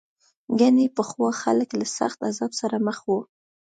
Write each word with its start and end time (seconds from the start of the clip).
ګنې 0.59 0.85
پخوا 0.95 1.29
خلک 1.43 1.69
له 1.79 1.85
سخت 1.97 2.19
عذاب 2.29 2.51
سره 2.61 2.77
مخ 2.87 2.97
وو. 3.07 3.19